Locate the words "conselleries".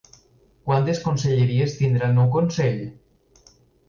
1.03-1.75